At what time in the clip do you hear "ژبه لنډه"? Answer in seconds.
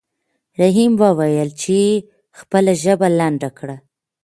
2.83-3.49